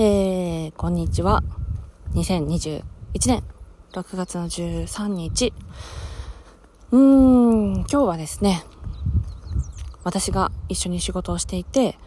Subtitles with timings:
[0.00, 1.42] えー、こんにちは。
[2.14, 2.84] 2021
[3.26, 3.42] 年
[3.94, 5.52] 6月の13日。
[6.92, 8.62] うーん、今日はですね、
[10.04, 11.98] 私が一緒に仕事をしていて、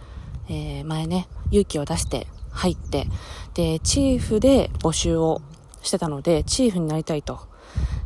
[0.48, 3.08] えー、前ね、勇気を出して入って、
[3.56, 5.42] で、チーフで募集を
[5.82, 7.42] してたので、チーフになりたいと。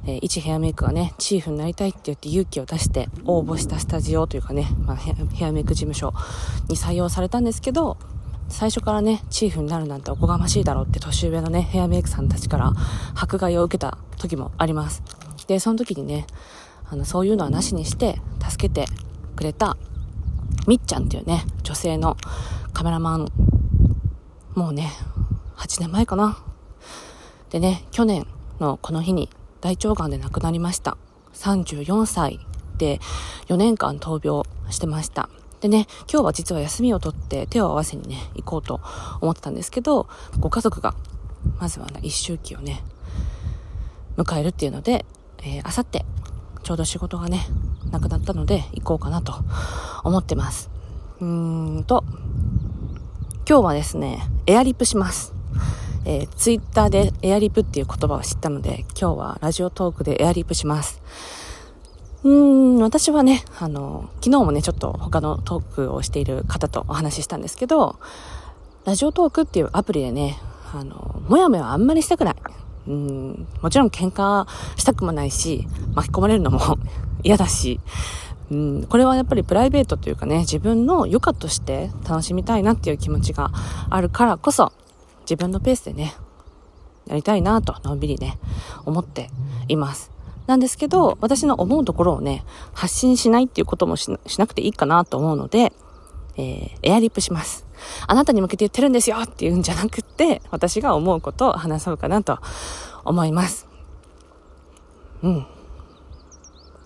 [0.08, 6.12] えー、一ヘアメイクがね、チーフになりたいって言って勇気を出して応募したスタジオというかね、まあ、ヘアメイク事務所
[6.70, 7.98] に採用されたんですけど、
[8.50, 12.74] 最初からね、チーフになるなんておこがましいだろうって年上のね、ヘアメイクさんたちから
[13.15, 15.04] 迫害を受けた時もあります。
[15.47, 16.28] で、その時にね、
[16.89, 18.86] あの、そういうのはなしにして、助けて
[19.36, 19.78] くれた、
[20.68, 22.18] みっちゃんっていうね、女性の
[22.73, 23.28] カメラマン、
[24.54, 24.92] もうね、
[25.57, 26.37] 8年前かな。
[27.50, 28.28] でね、去年
[28.59, 29.29] のこの日に
[29.62, 30.98] 大腸がんで亡くなりました。
[31.34, 32.39] 34歳
[32.78, 33.00] で
[33.48, 35.30] 4年間闘病してました。
[35.61, 38.81] でね、今日は実は休みを取って手を合わせにね、行こうと
[39.22, 40.08] 思ってたんですけど、
[40.39, 40.95] ご家族が、
[41.59, 42.84] まずはね、一周期をね、
[44.17, 45.06] 迎えるっていうので、
[45.39, 46.06] えー、あさって、
[46.64, 47.47] ちょうど仕事がね、
[47.92, 49.34] なくなったので、行こうかなと
[50.03, 50.70] 思ってます。
[51.20, 52.03] うーんと、
[53.47, 55.34] 今日はですね、エアリップします。
[56.06, 61.02] えー、ツイッターでエアリップっていう言葉を知ったので、今日はラジオトークでエアリップします。
[62.26, 68.00] うーん、私はね、あの、昨日もね、ちょっと他のトークをしている方とお話ししたんですけど、
[68.84, 70.40] ラジオトークっていうアプリでね、
[70.73, 72.36] あの、もやもやあんまりしたくない。
[72.88, 76.59] うん、もちろん喧嘩したくもないし、巻き込まれるのも
[77.22, 77.80] 嫌だし、
[78.50, 83.52] うん、これはやっぱりプライベートというかね、自分の余暇として楽しみたいなっていう気持ちが
[83.88, 84.72] あるからこそ、
[85.22, 86.16] 自分のペースでね、
[87.06, 88.40] やりたいなと、のんびりね、
[88.84, 89.30] 思って
[89.68, 90.15] います。
[90.48, 92.44] なんですけど、私の思うところをね、
[92.74, 95.74] 発信しないっていうこともしなくていいかなと思うので、
[96.38, 97.66] えー、エアリップします。
[98.08, 102.40] あなたに向けて言ってるんですよっていうんじゃなくって、私が思うことを話そうかなと
[103.04, 103.68] 思います。
[105.24, 105.48] うん。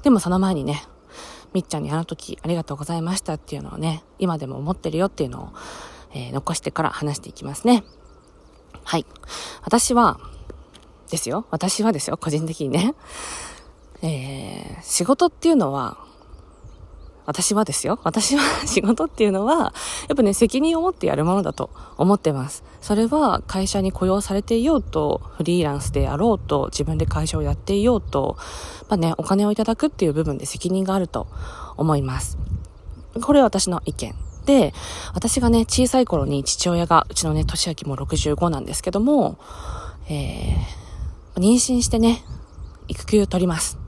[0.03, 0.83] でもその前にね、
[1.53, 5.49] みっちゃんにあの時ありがとうございましたっていうのをね、今でも思ってるよっていうのを、
[6.13, 7.83] えー、残してから話していきますね。
[8.83, 9.05] はい。
[9.63, 10.19] 私は、
[11.09, 11.45] ですよ。
[11.49, 12.17] 私はですよ。
[12.17, 12.93] 個人的にね。
[14.01, 15.97] えー、仕事っていうのは、
[17.29, 17.99] 私はですよ。
[18.03, 19.73] 私は 仕事っていうのは、
[20.07, 22.63] やっぱね、責任を持ってやるものだと思ってます。
[22.81, 28.35] それは会社に雇用されていようと、フリーランスであろうと、自分で会社をやっていようと、
[28.89, 31.27] まあね、お金をいただくっていう部分で責任があると
[31.77, 32.39] 思います。
[33.21, 34.15] これは私の意見。
[34.45, 34.73] で、
[35.13, 39.37] 私がね、小さい頃に父親が、うちのね、年明けも65なんですけども、
[40.09, 42.23] えー、妊娠してね、
[42.87, 43.78] 育休取ります。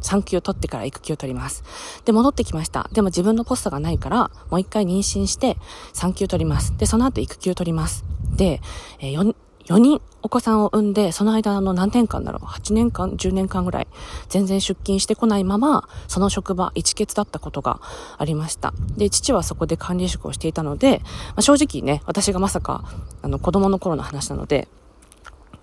[0.00, 1.64] 産休を取ってから育休を取ります。
[2.04, 2.88] で、戻ってきました。
[2.92, 5.56] でも自分のポストがないから、もう一回妊娠して、
[5.92, 6.76] 産休取ります。
[6.76, 8.04] で、その後育休を取ります。
[8.36, 8.60] で、
[9.00, 9.34] えー、4,
[9.66, 13.86] 4人お子さんを産んで、その間の何年間だろう ?8 年間 ?10 年間ぐらい、
[14.28, 17.80] 全然出勤してこないまま、その職場、一欠だったことが
[18.16, 18.72] ありました。
[18.96, 22.84] で、父はそこで管理職をしていたので、まあ、正直ね、私がまさか、
[23.22, 24.68] あの、子供の頃の話なので、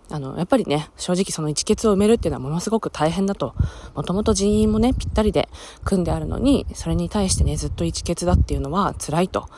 [0.09, 3.55] あの、やっぱりね、正直その一欠を埋めるっていうのはものすごく大変だと。
[3.95, 5.49] もともと人員もね、ぴったりで
[5.83, 9.49] 組んであるのに、それに対してね、ずっと一欠だっていうのは辛いと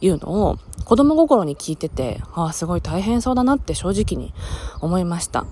[0.00, 4.32] いうのを、子供心に聞いてて、ああ、すごい大変そうだなって正直に
[4.80, 5.46] 思いました。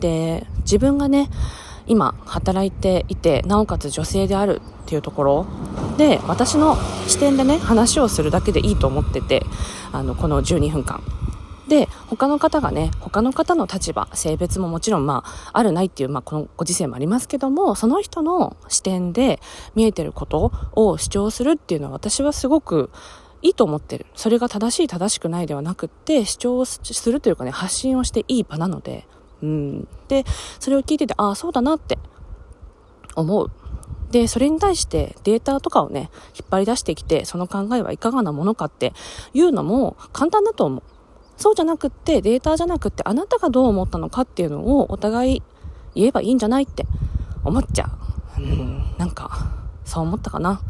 [0.00, 1.28] で、自分がね、
[1.86, 5.46] 今働いていて、なおかつ女性であるっていうところ
[5.96, 6.76] で、私の
[7.06, 9.42] 視点でね、話をするだけでいいと思ってて、
[9.92, 11.02] あの、この12分間。
[11.68, 19.40] で、他の方がね、他の方の立場、性別ももちろんまあ、あるないっていう、まあ、このご時世もありますけども、その人の視点で
[19.74, 22.90] 見えてることを主張するっていうのは私はすごく
[23.42, 24.06] いいと思ってる。
[24.14, 29.06] それが正しい正しくないではなくって、主張するというかね、発信をしていい場なので、
[29.42, 29.88] うん。
[30.08, 30.24] で、
[30.58, 31.98] それを聞いてて、ああ、そうだなって
[33.14, 33.50] 思う。
[34.10, 38.94] で、それに対してデータとかをね、引っ張り出してきて、その考えはいかがなものかって
[39.34, 40.82] いうのも簡単だと思う。
[41.38, 45.42] そうじゃなくって、データじゃなくって、あなたがどう思ったのかっていうのをお互い
[45.94, 46.84] 言えばいいんじゃないって
[47.44, 47.90] 思っちゃ
[48.38, 48.42] う。
[48.42, 49.52] うん、なんか、
[49.84, 50.60] そう思ったかな。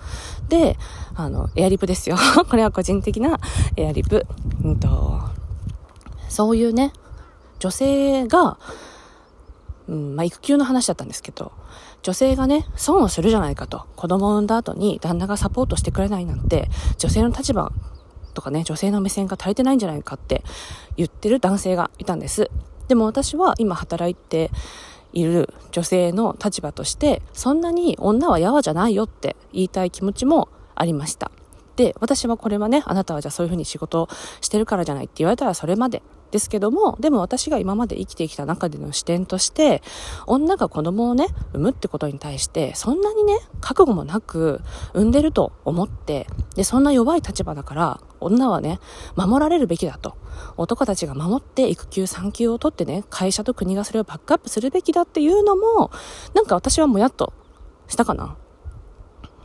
[0.49, 0.77] で、
[1.15, 2.17] あの、エアリプですよ。
[2.49, 3.41] これは個人的な
[3.77, 4.27] エアリプ。
[4.63, 5.21] うんと、
[6.29, 6.93] そういうね、
[7.59, 8.59] 女性が、
[9.89, 11.51] うん、まあ、育休の話だったんですけど、
[12.03, 13.87] 女性がね、損をするじゃないかと。
[13.97, 17.73] 子供を産んだ後に旦那がサポートしてくれないなんて、女性の立場
[18.35, 20.43] とかね、女性の目線が足りてないんじゃないかって
[20.97, 22.51] 言ってる男性がいたんです。
[22.89, 24.51] でも私は今働いて
[25.13, 31.31] いる女性の立場として、そんなに女はやわじゃないよって言いたい気持ちもありました。
[31.77, 34.09] で、私はこれはね、あなたはじゃあそういうふうに仕事
[34.41, 39.83] してるからじゃないって言われたらそれまでですけども、でも私が今まで生きてきた中での視点として、
[40.27, 44.61] 女が子供をね、産むってことに対して、そんなにね、覚悟もなく
[44.93, 48.81] 産んでると思って、で、そんな弱い立場だから、女はね、
[49.17, 50.17] 守られるべきだと。
[50.57, 55.91] 男たちが守って育休産休を取ってね、会社と国がそれをバックアップするべきだっていうのも、
[56.35, 57.33] なんか私はもやっと
[57.89, 58.37] したかな。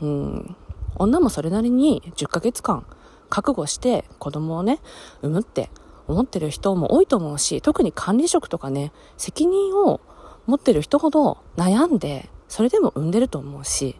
[0.01, 0.55] うん。
[0.95, 2.85] 女もそれなりに10ヶ月間
[3.29, 4.79] 覚悟して子供をね、
[5.21, 5.69] 産むって
[6.13, 9.99] 思ってる人も多いと思うし、特に管理職とかね、責任を
[10.45, 13.95] 持ってる人ほど悩んで、それでも産んでると思うし、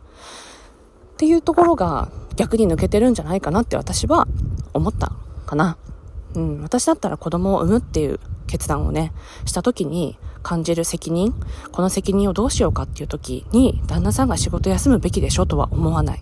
[1.14, 4.28] っていうところが逆に抜けてるんじゃないかなって私は
[4.74, 5.12] 思った
[5.46, 5.78] かな。
[6.36, 9.14] うん、私だったら子供を産むっていう決断をね、
[9.46, 11.34] した時に感じる責任、
[11.72, 16.22] この責任をどうしようかっていう時に、旦那さんが仕事休むべきでしょとは思わない。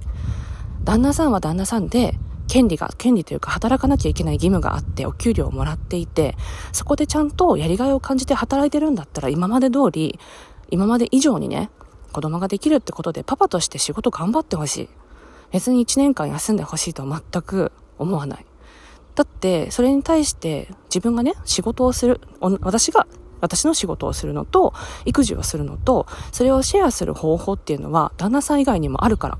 [0.83, 2.17] 旦那さんは旦那さんで、
[2.51, 6.35] 権利が、権利というか働かなきゃいけない義務があってお給料をもらっていて、
[6.73, 10.19] そこでちゃんとやりがいを感じて働いてるんだったら今まで通り、
[10.69, 11.69] 今まで以上にね、
[12.11, 14.89] 子供ができるってことでパパとして仕事頑張ってほしい。
[15.53, 18.45] 別に1年間休んでほしいとは全く思わない。
[19.15, 23.07] だって、それに対して自分がね、仕事をする、私が
[23.39, 24.73] 私の仕事をするのと、
[25.05, 29.37] 育児をするのと、それをシェアする方法っていうのは、旦那さん以外にもあるから。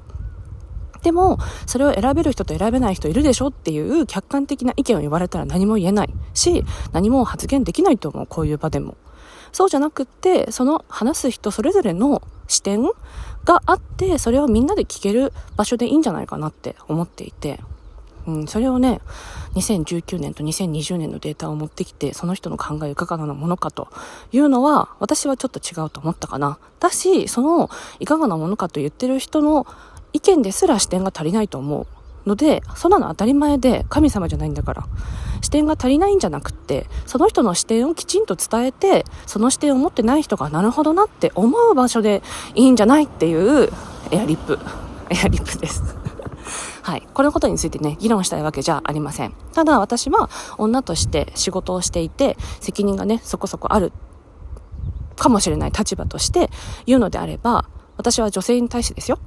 [1.03, 8.95] でも、それを選べる人と選べない人いるでしょっていう客観的な意見を言われたら何も言えないし、何も発言できないと思う、こういう場でも。
[9.51, 12.83] そうじゃなくって、その話す人それぞれの視点
[13.43, 17.59] があって、それをみんなで聞ける場所でいいんじゃないかなって思っていて、
[18.27, 19.01] うん、それをね、
[19.55, 23.87] 2019年と2020年のデータを持ってきて、その人の考えいかがなものかと
[24.31, 26.59] いうのは、私はちょっと違うと思ったかな。
[26.79, 27.69] だし、その、
[27.99, 29.65] いかがなものかと言ってる人の
[30.13, 31.87] 意見ですら視点が足りないと思う
[32.29, 34.85] ので、そんなの当たり前で神様じゃないんだから。
[35.41, 42.21] 視点が足りないんじゃなくって、その人の視点をきちんと伝えて、その視点を持ってない人がなるほどなって思う場所で
[42.55, 43.69] いいんじゃないっていう
[44.11, 44.59] エアリップ。
[45.09, 45.83] エアリップです。
[46.83, 47.07] はい。
[47.13, 49.33] このことについてね、議論したいわけじゃありません。
[49.53, 53.91] ただ私は女として仕事をしていて、責任がね、そこそこある
[55.17, 56.49] かもしれない立場として
[56.85, 57.65] 言うのであれば、
[57.97, 59.19] 私は女性に対してですよ。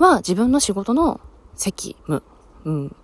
[0.00, 1.20] は自分の仕事の
[1.54, 2.22] 責務、
[2.64, 2.96] うん、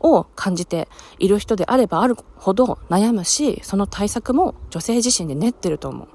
[0.00, 6.08] を感じている人であればあるほど悩むし、その対策も女性自身で練ってると思う。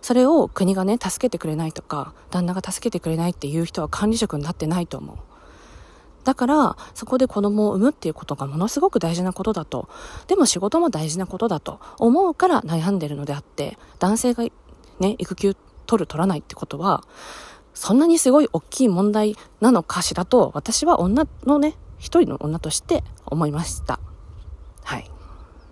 [0.00, 5.16] それを国がね、助けてくれないとか、旦那が助けてくれないっていう人は管理職になってないと思う。
[6.24, 9.88] だから、そこで子供を産むっていうことがものすごく大事なことだと。
[10.28, 14.44] でも仕事も大事なことだと思うから悩んでるのであって、男性が
[15.00, 15.56] ね、育休
[15.86, 17.02] 取る取らないってことは、
[17.78, 24.00] そんなにすごい大きい問題なのかしらと、私は女のね、一人の女として思いました。
[24.82, 25.08] はい。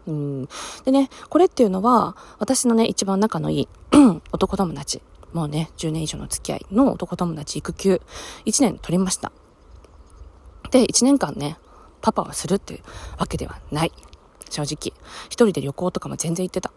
[0.06, 0.48] うん。
[0.84, 3.68] でね、これっていうのは、私のね、一番仲のいい
[4.30, 8.00] 男友達、もうね、10年以上の付き合いの男友達育休、
[8.44, 9.32] 1年取りました。
[10.70, 11.58] で、1年間ね、
[12.02, 12.82] パパはするっていう
[13.18, 13.92] わけではない。
[14.48, 14.96] 正直。
[15.26, 16.72] 一人で旅行とかも全然行ってた。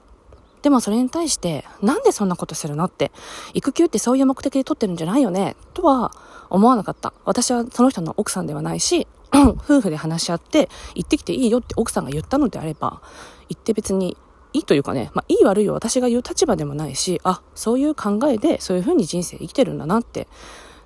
[0.62, 3.12] でもそれに対して、なんでそんなことするのって、
[3.54, 6.12] 育休ってそういう目的で取ってるんじゃないよねとは
[6.50, 7.14] 思わなかった。
[7.26, 13.02] 私はその人の奥さんではないし、 夫婦で話し合って、行ってきていいよって奥さんが言ったのであれば、
[13.48, 14.18] 行って別に
[14.54, 20.28] いいというかね、まあ、いい悪いを私が言う立場でもないし、あ、そういう考えでそういう風に人生生きてるんだなって、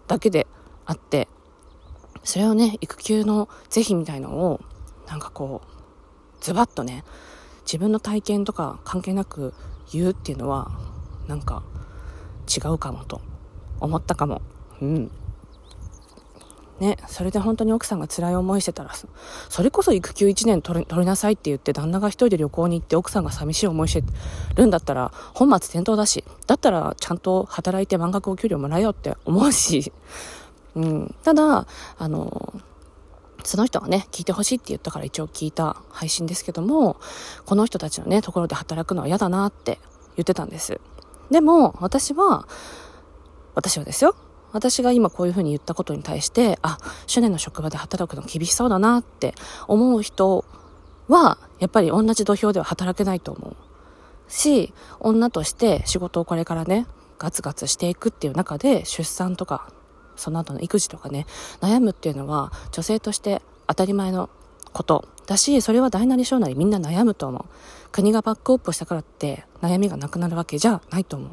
[0.08, 0.48] だけで
[0.86, 1.28] あって、
[2.24, 4.62] それをね、育休の是非みたいのを、
[5.08, 7.04] なんかこう、ズバッとね、
[7.66, 9.54] 自分の体験とか関係なく
[9.92, 10.72] 言うっていうのは
[11.28, 11.64] なんか
[12.48, 13.22] 違うかもと
[13.80, 14.42] 思ったかも。
[14.82, 15.12] うん。
[16.80, 18.92] ねそれで本当に奥さんが辛い思いしてたら
[19.50, 24.04] それこそ育休1年取りなさいって言って旦那が一人で旅行に行って奥さんが寂しい思いして
[24.56, 29.94] るんだったら本末転倒だしだったらちゃんと働いて満額お給料もらえよって思うし。
[30.76, 31.16] うん。
[31.24, 31.68] ただ
[31.98, 32.54] あの
[33.44, 36.98] その人がね、聞いてほしいって言ったから一応聞いた配信ですけども、
[37.46, 39.80] この人たちのね、ところで働くのは嫌だなって
[40.16, 40.80] 言ってたんです。
[41.32, 42.48] でも、私は、
[43.56, 44.16] 私はですよ。
[44.52, 49.34] 私が今こういうふうに言ったことに対して、あ、主年の職場で働くの厳しそうだなって
[49.68, 50.46] 思う人
[51.08, 53.56] は、やっぱり同じ土俵では働けないと思う。
[54.32, 59.70] し、女として仕事をこれからね、ガツガツしていくっていう中で出産とか
[60.16, 61.26] その後の育児とかね、
[61.62, 64.30] 悩むっていうのは女性として当たり前の
[64.72, 67.46] ことだし、それは大なり小なりみんな悩むと思う。
[67.92, 71.30] 国がバックアップしたからって悩みがなくなるわけじゃないと思う。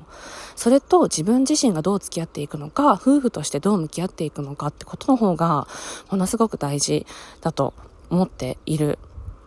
[0.57, 5.67] それと自分自身がどう付き合っていくのか、夫婦としてどう向き合っていくのかってことの方が、
[6.11, 7.07] ものすごく大事
[7.41, 7.73] だと
[8.11, 8.99] 思っている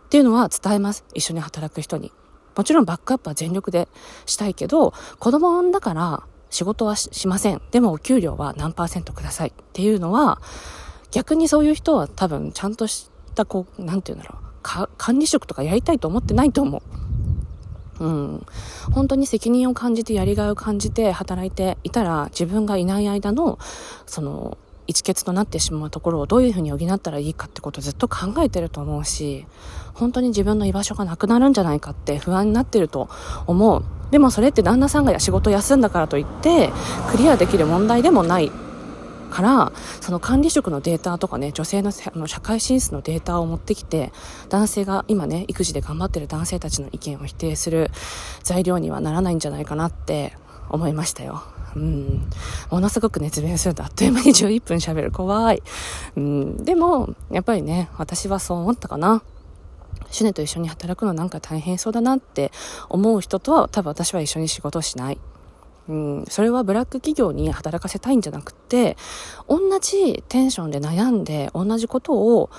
[0.06, 1.04] っていうのは伝えます。
[1.14, 2.12] 一緒に働く人に。
[2.56, 3.88] もちろんバックアップは全力で
[4.26, 6.22] したいけど、子供産んだから
[6.54, 7.60] 仕事はしません。
[7.72, 10.40] でもお給料は何パーセントくださいっていうのは、
[11.10, 14.38] 逆にそういう人は多分ちゃんとしたこう、なんて言うんだろ
[14.84, 16.78] う、管理職とかやりたいと思ってないと思
[17.98, 18.04] う。
[18.04, 18.46] うん。
[18.92, 23.58] 本当に責任を感じて、やりがいを感じて働いていたら、自分がいない間の、
[24.06, 24.56] その、
[24.86, 29.46] 一欠となってしまうところをどういうふうに補ったらいいかってことをずっと考えてると思うし、
[29.94, 33.08] 本当に自分の居場所がなくなるんじゃないかって不安になってると
[33.46, 33.84] 思う。
[34.10, 36.70] でもそれって旦那さんが仕事休んだからといって、
[37.10, 38.50] クリアできる問題でもない
[39.30, 44.12] から、その管理職のデータとかね、女性のの社会進出のデータを持ってきて、
[44.48, 47.90] 男性が今ね、育児で頑張ってる男性たちの意見を否定する
[48.42, 50.36] 材料にはならないんじゃないかなって
[50.70, 51.42] 思いましたよ。
[51.76, 52.28] うん。
[52.70, 55.10] ものすごく熱弁するとあっという間に11分喋る。
[55.10, 55.62] 怖い。
[56.16, 56.64] うん。
[56.64, 59.22] でも、やっぱりね、私はそう思ったかな。
[60.10, 62.52] シュネと一緒に働くのなんか大変そうだなって
[62.88, 65.18] 思う人とは多分私は一緒に仕事しない。
[65.88, 68.96] うん、それはブラック企業に働かせたいんじゃなくて、
[69.48, 72.50] 同じテンションで悩んで、同じことを、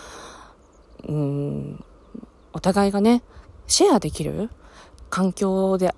[1.07, 1.83] うん、
[2.53, 3.23] お互いがね、
[3.67, 4.49] シェアできる
[5.09, 5.95] 環境で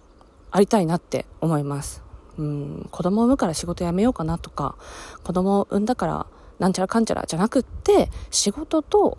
[0.52, 2.04] ありたいなって思います。
[2.38, 4.76] うん、子供を産むから仕事辞めようかなとか、
[5.24, 6.28] 子供を産んだから
[6.60, 9.18] なんちゃらかんちゃらじゃなくって、仕事と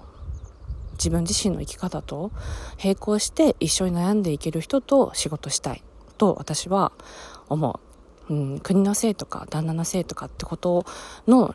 [0.93, 2.33] 自分自身の生き方と
[2.83, 5.83] 並行して一緒に悩んでいける人と仕事したい
[6.17, 6.93] と私は
[7.49, 7.81] 思
[8.29, 8.33] う。
[8.35, 10.85] うん、国のせいとか旦那のせいとかってこと
[11.27, 11.55] の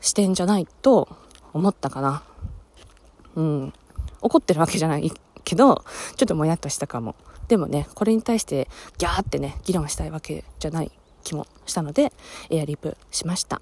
[0.00, 1.08] 視点じゃないと
[1.52, 2.22] 思ったかな。
[3.36, 3.72] うん。
[4.20, 5.12] 怒ってるわけじゃない
[5.44, 5.84] けど、
[6.16, 7.14] ちょっともやっとしたかも。
[7.52, 8.66] でもね、これに対して
[8.96, 10.90] ギャーってね、議論したいわけじゃない
[11.22, 12.10] 気もしたので、
[12.48, 13.60] エアリープしました。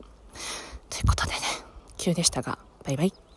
[0.88, 1.38] ということでね、
[1.98, 3.29] 急でしたが、バイバイ。